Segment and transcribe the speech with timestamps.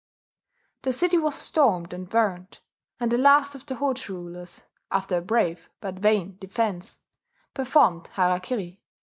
[0.81, 2.57] The city was stormed and burned;
[2.99, 6.97] and the last of the Hojo rulers, after a brave but vain defence,
[7.53, 8.79] performed harakiri.